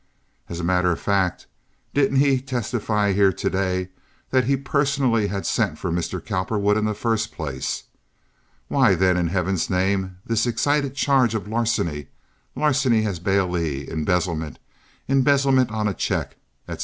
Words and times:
As 0.49 0.59
a 0.59 0.63
matter 0.63 0.91
of 0.91 0.99
fact 0.99 1.45
didn't 1.93 2.17
he 2.17 2.41
testify 2.41 3.11
here 3.13 3.31
to 3.33 3.49
day 3.51 3.89
that 4.31 4.45
he 4.45 4.57
personally 4.57 5.27
had 5.27 5.45
sent 5.45 5.77
for 5.77 5.91
Mr. 5.91 6.19
Cowperwood 6.19 6.75
in 6.75 6.85
the 6.85 6.95
first 6.95 7.31
place? 7.31 7.83
Why, 8.67 8.95
then, 8.95 9.15
in 9.15 9.27
Heaven's 9.27 9.69
name, 9.69 10.17
this 10.25 10.47
excited 10.47 10.95
charge 10.95 11.35
of 11.35 11.47
larceny, 11.47 12.07
larceny 12.55 13.05
as 13.05 13.19
bailee, 13.19 13.87
embezzlement, 13.91 14.57
embezzlement 15.07 15.69
on 15.69 15.87
a 15.87 15.93
check, 15.93 16.35
etc. 16.67 16.79